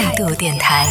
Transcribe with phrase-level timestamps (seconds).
[0.00, 0.86] 态度电台，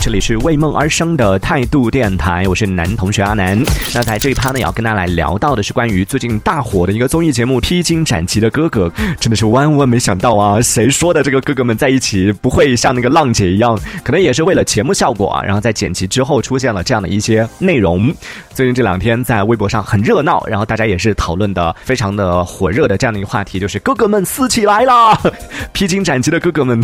[0.00, 3.62] 这里是为梦而生的态度电台，我是男同学阿南。
[3.94, 8.88] 那在这一趴呢，也要跟大家来聊到的是关于最近大火的一个综艺节目《披荆斩棘的哥哥》，
[9.20, 10.58] 真的是万万没想到啊！
[10.62, 13.78] 谁说的这个哥哥们在一起不会像那个浪姐一样？
[14.02, 18.10] 可能也是为了节目效果啊，然后在剪辑之后出现了这样的一些内容。
[18.54, 25.20] 最近这两天在微博上很热闹，然后大家也是讨论的非常的火热的这样的一个话题，就是哥哥们撕起来啦！
[25.74, 26.80] 披荆斩棘的哥哥们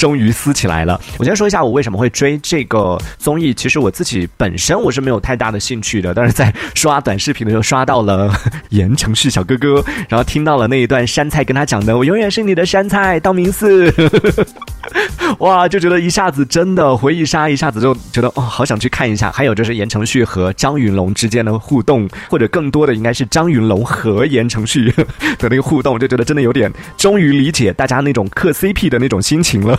[0.00, 0.98] 终于撕起来了。
[1.18, 3.52] 我先说一下我为什么会追这个综艺。
[3.52, 8.32] 其实我自己本身我是没有太大的兴趣的，但是在刷短视频的时候刷到了
[8.70, 13.92] 言承旭小哥哥，然后听到了那一段山菜跟他讲的“我永远是你的山菜”，道明寺，
[15.38, 19.30] 哇，就觉得一下子真的回忆杀，一下子就觉得哦，好想去看一下。
[19.30, 29.78] 还有就是言承旭和张云龙之间的互动，或者更多的应该是张云龙和言承旭的那个互动，就觉得真的有点终于理解大家那种磕 CP 的那种心情了。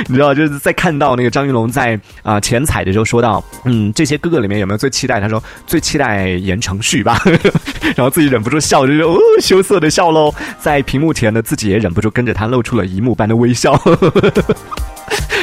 [0.08, 5.20] 你知道，就是在看到那个张云龙在啊前彩的时候说到，嗯，这些哥哥里面有没有最期待？
[5.20, 7.20] 他说最期待言承旭吧，
[7.96, 13.72] 然后自己忍不住笑，就是哦羞涩的笑喽，在屏幕前呢自己也忍不住跟着他露出了一幕般的微笑。
[13.74, 14.56] 呵呵呵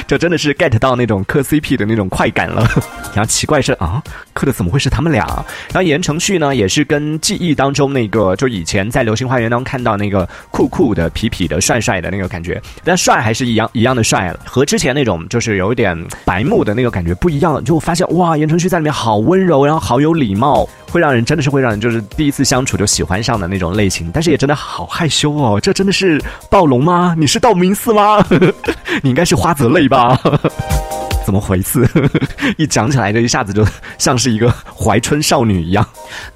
[0.07, 2.67] 就真的是 get 到那种磕 CP 的那种快感了。
[3.13, 4.01] 然后奇怪是啊，
[4.33, 5.25] 磕的怎么会是他们俩？
[5.67, 17.63] 然后言承旭呢，也是跟记忆当中那个，就以前在《流星花园》当中看到那个酷酷的、痞痞的、帅帅的那个感觉，但帅还是一样一样的帅了，和之前那种就是有一点白目的那个感觉不一样。
[17.63, 24.09] 就发现哇，言承旭在里面好温柔，然后好有礼貌，会让人真的是会让人就是第一次相处就喜欢上的那种类型。
[24.13, 27.15] 但是也真的好害羞哦，这真的是暴龙吗？
[27.17, 28.23] 你是道明寺吗？
[29.03, 30.19] 你应该是花泽类吧？
[31.25, 31.85] 怎么回事？
[32.57, 33.65] 一讲起来就一下子就
[33.97, 35.85] 像是一个怀春少女一样，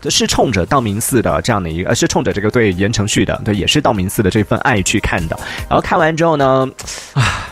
[0.10, 5.40] 是冲着道明寺的这样的一个，呃，是冲着这个对言承旭的，对，也是道明寺的这份爱去看的。
[5.70, 6.68] 然后看完之后呢，
[7.14, 7.48] 啊。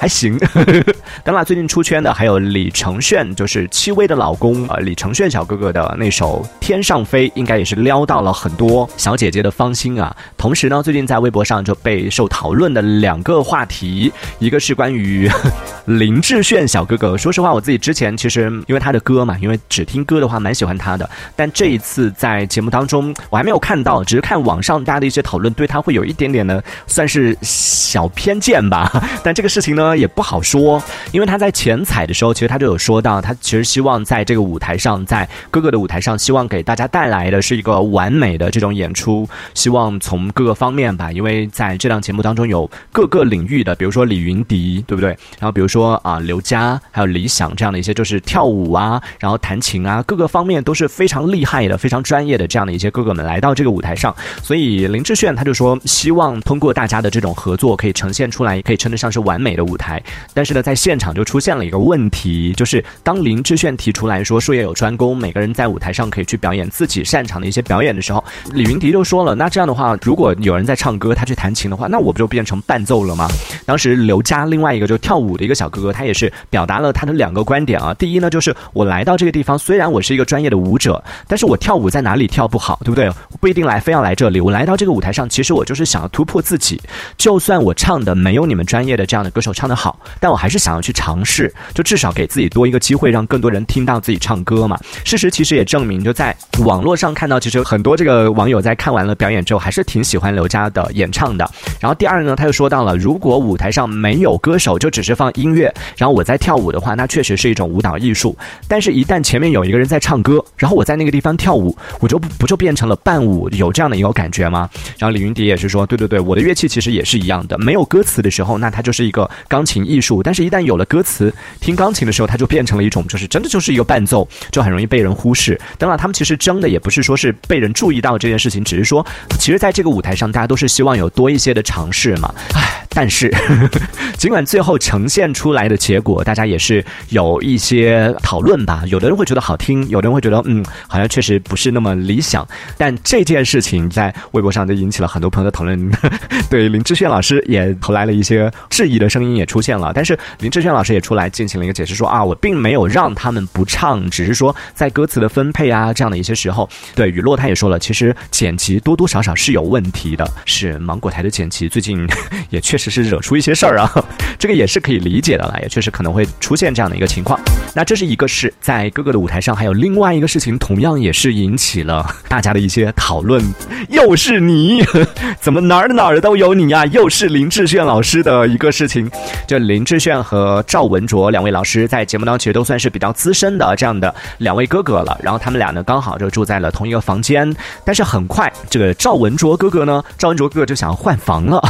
[0.00, 0.40] 还行，
[1.22, 10.16] 当然最近出圈的还有李承铉，就是戚薇的老公，呃，李承铉小哥哥的那首《天上飞》，应该也是撩到了很多小姐姐的芳心啊。
[10.38, 15.30] 同时呢，最近在微博上就备受讨论的两个话题，一个是关于
[15.84, 17.18] 林志炫小哥哥。
[17.18, 28.90] 说实话，我自己之前其实因为他的歌嘛，因为只听歌的话蛮喜欢他的，但这一次在节目当中我还没有看到，只是看网上大家的一些讨论，对他会有一点点的算是小偏见吧。
[29.22, 29.89] 但这个事情呢？
[29.96, 45.10] 也不好说，因为他在前彩的时候，其实他就有说到，他其实希望在这个舞台上，在哥哥的舞台上，希望给大家带来的是一个完美的这种演出，希望从各个方面吧，因为在这档节目当中有各个领域的，比如说李云迪，对不对？
[45.38, 59.76] 然后比如说啊刘佳，还有李想这样的一些，就是跳舞啊，然后弹琴啊，各个方面都是非常厉害的、非常专业的这样的一些哥哥们来到这个舞台上，所以林志炫他就说，希望通过大家的这种合作，可以呈现出来，可以称得上是完美的舞。
[59.80, 60.00] 台，
[60.34, 73.26] 但是呢，在现场就出现了一个问题，就是当林志炫提出来说术业有专攻，每个人在舞台上可以去表演自己擅长的一些表演的时候，李云迪就说了，那这样的话，如果有人在唱歌，他去弹琴的话，那我不就变成伴奏了吗？
[73.64, 77.94] 当时刘佳另外一个就跳舞的一个小哥哥，他也是表达了他的两个观点啊。
[77.94, 83.10] 第一呢，就是我来到这个地方，虽然我是一个专业的舞者，但是我跳舞在哪里跳不好，对不对？
[83.40, 86.78] 不一定来非要来这里，我来到这个舞台上，其实我就是想要突破自己，
[87.16, 89.69] 就算我唱的没有你们专业的这样的歌手唱。
[89.74, 94.78] 好，但我还是想要去尝试，就至少给自己多一个机会，让更多人听到自己唱歌嘛。
[95.04, 101.48] 事实其实也证明，就在网络上看到，其实很多这个网友在看完了表演之后，还是挺喜欢刘佳的演唱的。
[101.80, 108.36] 然后第二呢，他又说到了，如果舞台上没有歌手，就只是放音乐，然后我在跳舞的话，那确实是一种舞蹈艺术。
[108.68, 114.68] 但是，一旦前面有一个人在唱歌，然后我在那个地方跳舞，我就不不就变成了伴舞，有这样的一个感觉吗？
[114.98, 119.59] 然后李云迪也是说，对对对，我的乐器其实也是一样的，没有歌词的时候，那它就是一个刚。
[119.60, 125.60] 钢琴艺术，但是，一旦有了歌词，听钢琴的时候，它就变成了一种，就是真的就是一个伴奏，就很容易被人忽视。
[125.76, 129.04] 当然，他们其实争的也不是说是被人注意到这件事情，只是说，
[129.38, 132.34] 其实在这个舞台上，大家都是希望有多一些的尝试嘛。
[132.54, 133.70] 唉，但是呵呵，
[134.18, 138.82] 尽管最后呈现出来的结果，大家也是有一些讨论吧。
[138.86, 142.44] 有的人会觉得好听，有的人会觉得，嗯，好像确实不是那么理想。
[142.76, 145.90] 但这件事情在微博上就引起了很多朋友的讨论，
[146.50, 149.60] 对林志炫老师也投来了一些质疑的声音，也出。
[149.60, 162.08] 出现了，但是林志炫老师也出来进行了一个解释，说啊，我并没有让他们不唱，只是说在歌词的分配啊这样的一些时候，对雨落他也说了，其实剪辑多多少少是有问题的，是芒果台的剪辑最近
[162.48, 163.92] 也确实是惹出一些事儿啊，
[164.38, 167.38] 这个也是可以理解的了，也确实可能会出现这样的一个情况。
[167.74, 173.42] 那这是一个事，在哥哥的舞台上还有另外一个事情，同样也是引起了 大家的一些讨论。
[173.88, 174.82] 又是你，
[175.40, 176.86] 怎么哪儿哪儿都有你呀？
[176.86, 179.10] 又是林志炫老师的一个事情。
[179.46, 185.18] 就林志炫和赵文卓两位老师在节目当中其实都算是比较资深的这样的两位哥哥了。
[185.22, 187.52] 然后他们俩呢刚好就住在了同一个房间，
[187.84, 191.60] 但是很快这个赵文卓哥哥呢，赵文卓哥哥就想要换房了，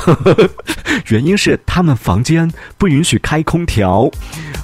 [1.09, 4.11] 原因是他们房间不允许开空调。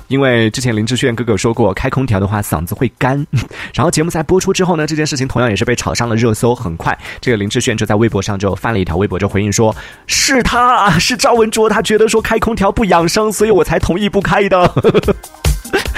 [0.08, 3.26] 因为之前林志炫哥哥说过，开空调的话嗓子会干。
[3.74, 6.54] 然后节目在播出之后呢，这件事情同样也是被炒上了热搜。
[6.54, 9.74] 很快，这个林志炫就在微博上就发了一条微博，就回应说
[10.06, 14.72] ：“是他，是赵文卓，他觉得说开空调不养生，所以我才同意不开的。”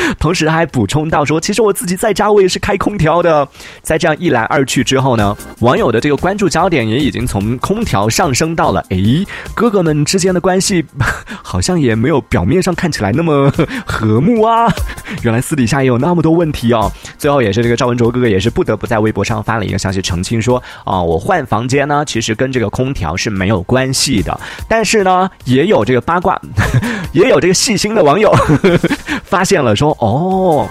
[0.19, 3.47] 同时还补充到说，其实我自己在家我也是开空调的。
[3.83, 8.99] 在这样一来二去之后呢，网友的这个关注焦点也已经从空调上升到了，哎，
[9.55, 10.85] 哥哥们之间的关系
[11.43, 13.53] 好像也没有表面上看起来那么
[13.87, 14.67] 和睦啊。
[15.23, 16.91] 原来私底下也有那么多问题哦。
[17.17, 24.39] 最后也是这个赵文卓哥哥也是不得不在微博上发了一个消息澄清说，啊，我换房间呢，其实跟这个空调是没有关系的。
[24.69, 26.41] 但是呢，也有这个八卦，
[27.13, 28.35] 也有这个细心的网友
[29.25, 29.97] 发现了说。
[29.99, 30.69] 哦。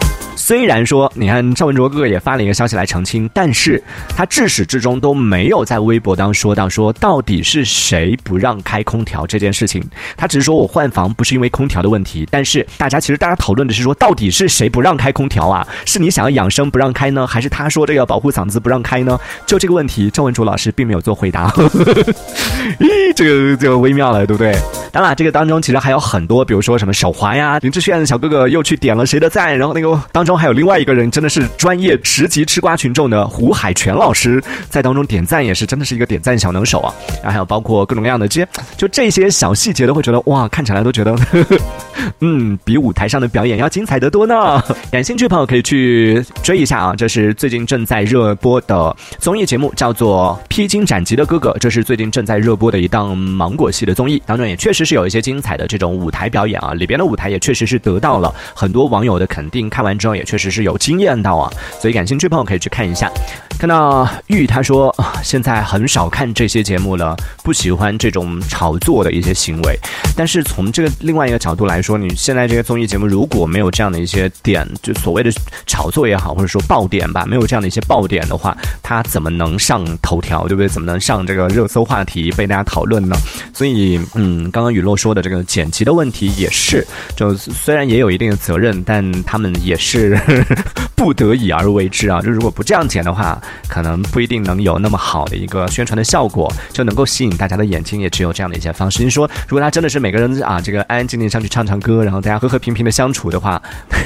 [0.48, 3.84] 虽然说，你看赵文卓哥哥也发了一个消息来澄清，但是
[4.16, 9.84] 他至始至终都没有在微博当中说到说到底是谁不让开空调这件事情。
[10.16, 15.68] 他只是说我换房不是因为空调的问题，但是大家其实大家讨论的是说到底是谁不让开空调啊？
[15.86, 19.20] 是你想要养生不让开呢，还是他说这个保护嗓子不让开呢？
[19.46, 21.50] 就这个问题，赵文卓老师并没有做回答。
[21.50, 24.58] 咦，这个就微妙了，对不对？
[24.94, 30.28] 当然，这个当中其实还有很多，比如说什么手滑呀、林志炫小哥哥又去点了谁的赞，然后那个当。
[30.28, 36.94] 中还有另外一个人，真的是专业十级吃瓜群众的胡海泉老师，在当中点赞也是真的是一个点赞小能手啊。
[37.16, 41.58] 然后还有包括各种各样的这些，就这些小细节都会觉得哇，看起来都觉得呵呵，
[42.20, 44.62] 嗯，比舞台上的表演要精彩得多呢。
[44.92, 59.70] 感兴趣的朋友可以去追一下啊，这是最近正在热播的综艺节目，叫做《披荆斩棘的哥哥》，这是最近正在热播的一档芒果系的综艺，当中也确实是有一些精彩的这种舞台表演啊，里边的舞台也确实是得到了很多网友的肯定。
[59.70, 60.18] 看完之后。
[60.18, 63.10] 也确实是有惊艳到啊，所以感兴趣朋友可以去看一下。
[63.58, 69.76] 看到玉他说现在很少看这些节目了，不喜欢这种炒作的一些行为。
[70.16, 75.32] 但是从这个另外一个角度来说，你现在这个综艺节目如果没有这样的一些点，就所谓的
[75.66, 80.68] 炒作也好，或者说爆点吧，没有这样的一些爆点的话，它怎么能上头条，对不对？
[80.68, 83.16] 怎么能上这个热搜话题被大家讨论呢？
[83.54, 86.86] 所以，嗯，刚刚雨落说的这个剪辑的问题也是，
[87.16, 90.17] 就虽然也有一定的责任，但他们也是。
[90.96, 92.20] 不得已而为之啊！
[92.22, 99.04] 就如果不这样剪的话，可能不一定能有那么好的一个宣传的效果，就能够吸引大家的眼睛，也只有这样的一些方式。
[99.04, 103.62] 你说，如果他真的是每个人啊，这个安安静静上去唱唱歌，然后大家和和平平的相处的话，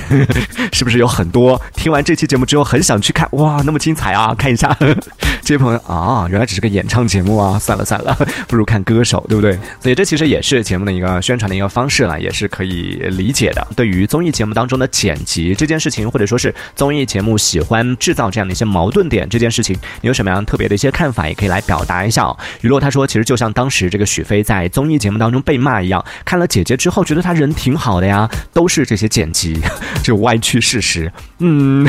[0.73, 3.27] 是不是有很多听完这期节目之后很想去看？
[3.31, 4.35] 哇，那么精彩啊！
[4.37, 4.75] 看一下，
[5.41, 7.57] 这些朋友啊，原来只是个演唱节目啊！
[7.57, 8.15] 算了算了，
[8.47, 9.57] 不如看歌手，对不对？
[9.79, 13.65] 所以这其实也是节目的一个宣传的一个方式了，也是可以理解的。
[13.75, 16.53] 对于综艺节目当中的剪辑这件事情，或者说是。
[16.75, 22.37] 综艺节目喜欢制造这样的一些矛盾点，这件事情你有什么样特别的一些看法，也可以来表达一下哦。
[22.61, 29.61] 雨落他说，其实就像当时这个许飞在综艺节目当中被骂一样，看了姐姐之后觉得他人挺好的呀，都是这些剪辑，
[30.03, 31.11] 就歪曲事实。
[31.39, 31.87] 嗯，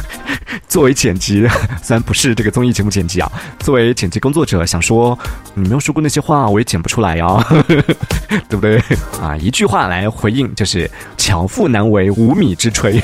[0.68, 1.46] 作为剪辑，
[1.82, 5.18] 虽然不是这个综艺节目剪辑啊，作为剪辑工作者，想说
[5.54, 7.44] 你没有说过那些话，我也剪不出来呀，
[8.48, 8.78] 对不对？
[9.20, 13.02] 啊，一句话来回应就是巧妇难为无米之炊。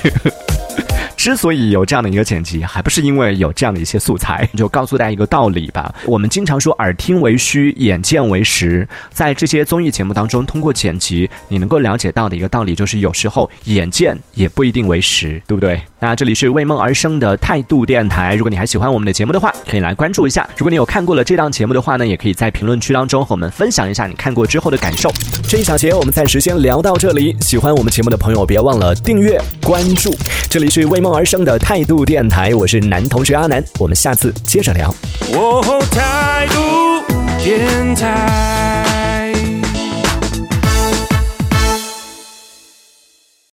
[1.19, 5.93] 之所以有这样的一个剪辑，还不是因为有这样的一些素材，就告诉大家一个道理吧。
[6.07, 8.89] 我们经常说耳听为虚，眼见为实。
[9.11, 15.83] 在这些综艺节目当中，通过剪辑，你能够了解到的一个道理，就是有时候眼见也不一定为实，对不对？
[15.99, 18.37] 那这里是为梦而生的态度电台。
[18.37, 20.49] 如果你还喜欢我们的节目的话，可以来关注一下。
[20.57, 25.11] 如果你有看过了这档节目的话呢，也可以在评论区当中和我们分享一下你看过之后的感受。
[25.49, 27.37] 这一小节我们暂时先聊到这里。
[27.41, 30.17] 喜欢我们节目的朋友，别忘了订阅关注。
[30.49, 31.08] 这里是为梦。
[31.13, 34.95] 而生的态度电台，我是男同学阿南，我们下次接着聊。
[35.91, 37.03] 态度
[37.43, 38.78] 电台。